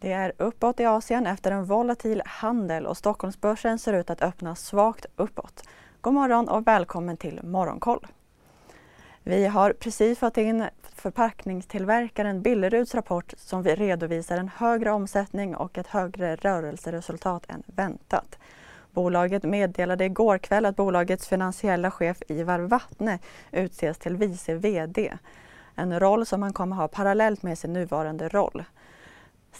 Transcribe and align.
Det 0.00 0.12
är 0.12 0.32
uppåt 0.36 0.80
i 0.80 0.84
Asien 0.84 1.26
efter 1.26 1.50
en 1.50 1.64
volatil 1.64 2.22
handel 2.26 2.86
och 2.86 2.96
Stockholmsbörsen 2.96 3.78
ser 3.78 3.92
ut 3.92 4.10
att 4.10 4.22
öppna 4.22 4.54
svagt 4.54 5.06
uppåt. 5.16 5.62
God 6.00 6.14
morgon 6.14 6.48
och 6.48 6.66
välkommen 6.66 7.16
till 7.16 7.40
Morgonkoll. 7.42 8.06
Vi 9.22 9.46
har 9.46 9.72
precis 9.72 10.18
fått 10.18 10.36
in 10.36 10.64
förpackningstillverkaren 10.82 12.42
Billeruds 12.42 12.94
rapport 12.94 13.34
som 13.36 13.64
redovisar 13.64 14.38
en 14.38 14.48
högre 14.48 14.90
omsättning 14.90 15.56
och 15.56 15.78
ett 15.78 15.86
högre 15.86 16.36
rörelseresultat 16.36 17.44
än 17.48 17.62
väntat. 17.66 18.38
Bolaget 18.90 19.42
meddelade 19.42 20.04
igår 20.04 20.38
kväll 20.38 20.66
att 20.66 20.76
bolagets 20.76 21.28
finansiella 21.28 21.90
chef 21.90 22.22
Ivar 22.28 22.58
Vattne 22.58 23.18
utses 23.50 23.98
till 23.98 24.16
vice 24.16 24.54
VD. 24.54 25.18
En 25.74 26.00
roll 26.00 26.26
som 26.26 26.42
han 26.42 26.52
kommer 26.52 26.76
ha 26.76 26.88
parallellt 26.88 27.42
med 27.42 27.58
sin 27.58 27.72
nuvarande 27.72 28.28
roll. 28.28 28.64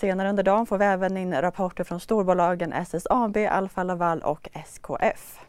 Senare 0.00 0.28
under 0.28 0.42
dagen 0.42 0.66
får 0.66 0.78
vi 0.78 0.84
även 0.84 1.16
in 1.16 1.34
rapporter 1.34 1.84
från 1.84 2.00
storbolagen 2.00 2.72
SSAB, 2.72 3.36
Alfa 3.50 3.82
Laval 3.82 4.22
och 4.22 4.48
SKF. 4.52 5.40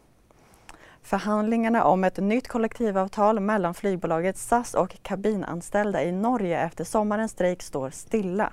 Förhandlingarna 1.02 1.84
om 1.84 2.04
ett 2.04 2.16
nytt 2.16 2.48
kollektivavtal 2.48 3.40
mellan 3.40 3.74
flygbolaget 3.74 4.36
SAS 4.36 4.74
och 4.74 5.02
kabinanställda 5.02 6.02
i 6.04 6.12
Norge 6.12 6.60
efter 6.60 6.84
sommarens 6.84 7.32
strejk 7.32 7.62
står 7.62 7.90
stilla. 7.90 8.52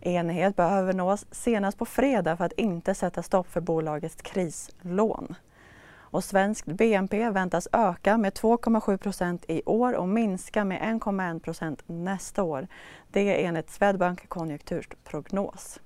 Enighet 0.00 0.56
behöver 0.56 0.92
nås 0.92 1.26
senast 1.30 1.78
på 1.78 1.86
fredag 1.86 2.36
för 2.36 2.44
att 2.44 2.52
inte 2.52 2.94
sätta 2.94 3.22
stopp 3.22 3.52
för 3.52 3.60
bolagets 3.60 4.16
krislån. 4.22 5.34
Och 6.12 6.24
svenskt 6.24 6.66
BNP 6.66 7.30
väntas 7.30 7.68
öka 7.72 8.18
med 8.18 8.32
2,7 8.32 8.96
procent 8.96 9.44
i 9.48 9.62
år 9.66 9.92
och 9.92 10.08
minska 10.08 10.64
med 10.64 10.80
1,1 10.80 11.40
procent 11.40 11.82
nästa 11.86 12.42
år. 12.42 12.66
Det 13.10 13.20
är 13.20 13.48
enligt 13.48 13.70
Swedbank 13.70 14.28
konjunkturprognos. 14.28 15.80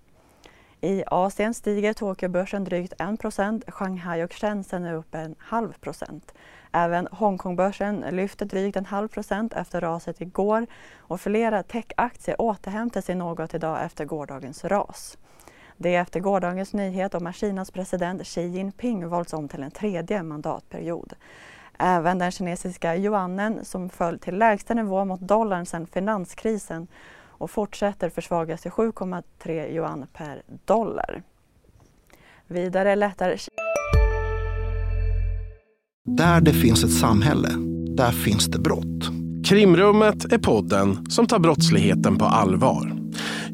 I 0.80 1.04
Asien 1.06 1.54
stiger 1.54 1.92
Tokyobörsen 1.92 2.64
drygt 2.64 2.92
1 2.98 3.20
procent. 3.20 3.64
Shanghai 3.68 4.24
och 4.24 4.32
Shenzhen 4.32 4.84
är 4.84 4.94
upp 4.94 5.14
en 5.14 5.34
halv 5.38 5.72
procent. 5.72 6.34
Även 6.72 7.08
Hongkongbörsen 7.10 8.04
lyfter 8.10 8.46
drygt 8.46 8.76
en 8.76 8.86
halv 8.86 9.08
procent 9.08 9.52
efter 9.52 9.80
raset 9.80 10.20
igår 10.20 10.66
och 10.96 11.20
flera 11.20 11.62
techaktier 11.62 12.40
återhämtar 12.40 13.00
sig 13.00 13.14
något 13.14 13.54
idag 13.54 13.84
efter 13.84 14.04
gårdagens 14.04 14.64
ras. 14.64 15.18
Det 15.76 15.94
är 15.94 16.02
efter 16.02 16.20
gårdagens 16.20 16.72
nyhet 16.72 17.14
om 17.14 17.26
att 17.26 17.36
Kinas 17.36 17.70
president 17.70 18.26
Xi 18.26 18.46
Jinping 18.46 19.08
valts 19.08 19.32
om 19.32 19.48
till 19.48 19.62
en 19.62 19.70
tredje 19.70 20.22
mandatperiod. 20.22 21.12
Även 21.78 22.18
den 22.18 22.30
kinesiska 22.30 22.96
yuanen 22.96 23.64
som 23.64 23.88
föll 23.88 24.18
till 24.18 24.38
lägsta 24.38 24.74
nivå 24.74 25.04
mot 25.04 25.20
dollarn 25.20 25.66
sedan 25.66 25.86
finanskrisen 25.86 26.86
och 27.38 27.50
fortsätter 27.50 28.10
försvagas 28.10 28.62
till 28.62 28.70
7,3 28.70 29.72
yuan 29.72 30.06
per 30.12 30.42
dollar. 30.64 31.22
Vidare 32.46 32.96
lättar... 32.96 33.36
Där 36.04 36.40
det 36.40 36.52
finns 36.52 36.84
ett 36.84 36.98
samhälle, 36.98 37.48
där 37.96 38.12
finns 38.12 38.46
det 38.46 38.58
brott. 38.58 39.04
Krimrummet 39.48 40.32
är 40.32 40.38
podden 40.38 41.10
som 41.10 41.26
tar 41.26 41.38
brottsligheten 41.38 42.18
på 42.18 42.24
allvar. 42.24 42.95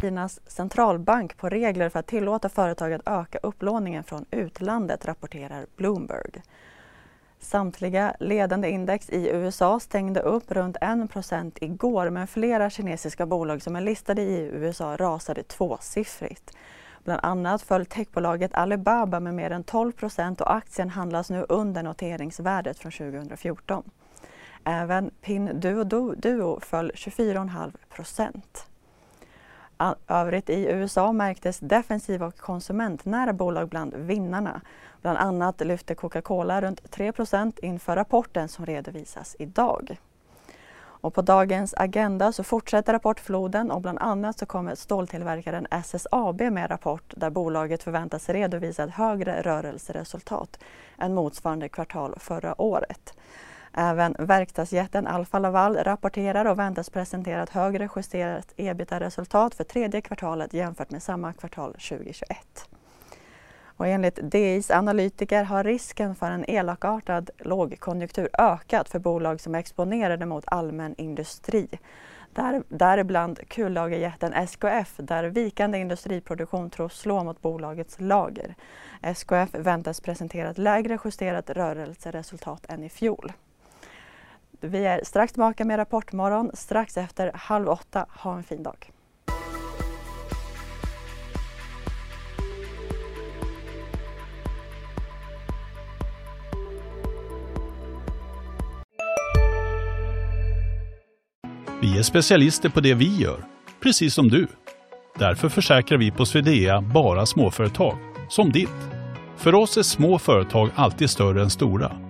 Kinas 0.00 0.40
centralbank 0.46 1.36
på 1.36 1.48
regler 1.48 1.88
för 1.88 1.98
att 1.98 2.06
tillåta 2.06 2.48
företag 2.48 2.92
att 2.92 3.08
öka 3.08 3.38
upplåningen 3.42 4.04
från 4.04 4.24
utlandet, 4.30 5.04
rapporterar 5.04 5.66
Bloomberg. 5.76 6.42
Samtliga 7.38 8.16
ledande 8.20 8.70
index 8.70 9.10
i 9.10 9.28
USA 9.28 9.80
stängde 9.80 10.20
upp 10.20 10.52
runt 10.52 10.76
1% 10.76 11.52
igår 11.60 12.10
men 12.10 12.26
flera 12.26 12.70
kinesiska 12.70 13.26
bolag 13.26 13.62
som 13.62 13.76
är 13.76 13.80
listade 13.80 14.22
i 14.22 14.50
USA 14.52 14.96
rasade 14.96 15.42
tvåsiffrigt. 15.42 16.56
Bland 17.04 17.20
annat 17.22 17.62
föll 17.62 17.86
techbolaget 17.86 18.54
Alibaba 18.54 19.20
med 19.20 19.34
mer 19.34 19.50
än 19.50 19.64
12% 19.64 20.42
och 20.42 20.54
aktien 20.54 20.90
handlas 20.90 21.30
nu 21.30 21.46
under 21.48 21.82
noteringsvärdet 21.82 22.78
från 22.78 22.92
2014. 22.92 23.90
Även 24.64 25.10
Pinduoduo 25.20 26.60
föll 26.60 26.92
24,5 26.94 27.72
övrigt 30.08 30.50
i 30.50 30.66
USA 30.66 31.12
märktes 31.12 31.58
defensiva 31.58 32.26
och 32.26 32.38
konsumentnära 32.38 33.32
bolag 33.32 33.68
bland 33.68 33.94
vinnarna. 33.94 34.60
Bland 35.02 35.18
annat 35.18 35.60
lyfte 35.60 35.94
Coca-Cola 35.94 36.60
runt 36.60 36.82
3% 36.82 37.58
inför 37.62 37.96
rapporten 37.96 38.48
som 38.48 38.66
redovisas 38.66 39.36
idag. 39.38 39.98
Och 41.02 41.14
på 41.14 41.22
dagens 41.22 41.74
agenda 41.74 42.32
så 42.32 42.44
fortsätter 42.44 42.92
rapportfloden 42.92 43.70
och 43.70 43.80
bland 43.80 43.98
annat 43.98 44.38
så 44.38 44.46
kommer 44.46 44.74
ståltillverkaren 44.74 45.66
SSAB 45.70 46.40
med 46.40 46.70
rapport 46.70 47.14
där 47.16 47.30
bolaget 47.30 47.82
förväntas 47.82 48.28
redovisa 48.28 48.84
ett 48.84 48.90
högre 48.90 49.42
rörelseresultat 49.42 50.58
än 50.98 51.14
motsvarande 51.14 51.68
kvartal 51.68 52.14
förra 52.18 52.60
året. 52.60 53.14
Även 53.72 54.16
verkstadsjätten 54.18 55.06
Alfa 55.06 55.38
Laval 55.38 55.76
rapporterar 55.76 56.44
och 56.44 56.58
väntas 56.58 56.90
presentera 56.90 57.42
ett 57.42 57.50
högre 57.50 57.88
justerat 57.96 58.52
ebitda-resultat 58.56 59.54
för 59.54 59.64
tredje 59.64 60.00
kvartalet 60.00 60.54
jämfört 60.54 60.90
med 60.90 61.02
samma 61.02 61.32
kvartal 61.32 61.72
2021. 61.72 62.68
Och 63.64 63.86
enligt 63.86 64.18
DIs 64.22 64.70
analytiker 64.70 65.44
har 65.44 65.64
risken 65.64 66.14
för 66.14 66.30
en 66.30 66.44
elakartad 66.50 67.30
lågkonjunktur 67.38 68.28
ökat 68.38 68.88
för 68.88 68.98
bolag 68.98 69.40
som 69.40 69.54
är 69.54 69.58
exponerade 69.58 70.26
mot 70.26 70.44
allmän 70.46 70.94
industri. 70.98 71.68
Där, 72.32 72.62
däribland 72.68 73.48
kullagerjätten 73.48 74.32
SKF 74.32 74.94
där 74.96 75.24
vikande 75.24 75.78
industriproduktion 75.78 76.70
tros 76.70 76.98
slå 76.98 77.24
mot 77.24 77.42
bolagets 77.42 78.00
lager. 78.00 78.54
SKF 79.02 79.54
väntas 79.54 80.00
presentera 80.00 80.50
ett 80.50 80.58
lägre 80.58 80.98
justerat 81.04 81.50
rörelseresultat 81.50 82.66
än 82.68 82.84
i 82.84 82.88
fjol. 82.88 83.32
Vi 84.62 84.84
är 84.84 85.00
strax 85.04 85.32
tillbaka 85.32 85.64
med 85.64 85.78
Rapportmorgon 85.78 86.50
strax 86.54 86.96
efter 86.96 87.30
halv 87.34 87.68
åtta. 87.68 88.06
Ha 88.10 88.36
en 88.36 88.42
fin 88.42 88.62
dag. 88.62 88.90
Vi 101.82 101.98
är 101.98 102.02
specialister 102.02 102.68
på 102.68 102.80
det 102.80 102.94
vi 102.94 103.16
gör, 103.16 103.44
precis 103.82 104.14
som 104.14 104.28
du. 104.28 104.46
Därför 105.18 105.48
försäkrar 105.48 105.98
vi 105.98 106.10
på 106.10 106.26
Swedea 106.26 106.80
bara 106.80 107.26
småföretag, 107.26 107.96
som 108.28 108.52
ditt. 108.52 108.68
För 109.36 109.54
oss 109.54 109.76
är 109.76 109.82
små 109.82 110.18
företag 110.18 110.70
alltid 110.74 111.10
större 111.10 111.42
än 111.42 111.50
stora 111.50 112.09